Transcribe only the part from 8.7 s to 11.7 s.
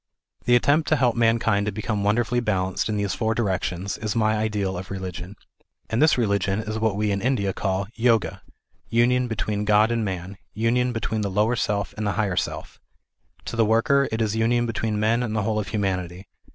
union between God and man, union between the lower